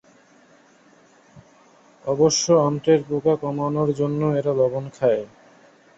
অবশ্য 2.05 2.45
অন্ত্রের 2.61 3.01
পোকা 3.03 3.33
কমানোর 3.35 3.89
জন্যও 3.93 4.31
এরা 4.35 4.53
লবণ 4.53 4.85
খায়। 4.89 5.23